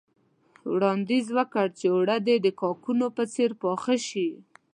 [0.71, 4.29] وړانديز وکړ چې اوړه دې د کاکونو په څېر پاخه شي.